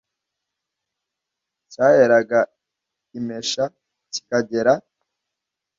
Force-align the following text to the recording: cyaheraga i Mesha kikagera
cyaheraga 1.71 2.39
i 3.17 3.19
Mesha 3.27 3.65
kikagera 4.11 4.73